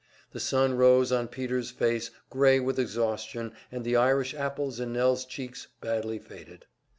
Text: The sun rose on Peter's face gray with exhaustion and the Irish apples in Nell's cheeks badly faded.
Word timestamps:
The 0.31 0.39
sun 0.39 0.73
rose 0.77 1.11
on 1.11 1.27
Peter's 1.27 1.69
face 1.69 2.09
gray 2.31 2.59
with 2.59 2.79
exhaustion 2.79 3.53
and 3.71 3.83
the 3.85 3.97
Irish 3.97 4.33
apples 4.33 4.79
in 4.79 4.91
Nell's 4.93 5.25
cheeks 5.25 5.67
badly 5.79 6.17
faded. 6.17 6.65